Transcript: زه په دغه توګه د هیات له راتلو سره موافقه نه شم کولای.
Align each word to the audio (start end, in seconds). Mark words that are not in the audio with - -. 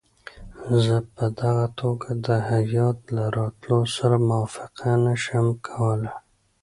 زه 0.83 0.95
په 1.15 1.25
دغه 1.39 1.67
توګه 1.79 2.09
د 2.25 2.27
هیات 2.49 2.97
له 3.15 3.23
راتلو 3.37 3.79
سره 3.95 4.15
موافقه 4.29 4.89
نه 5.05 5.13
شم 5.23 5.47
کولای. 5.67 6.13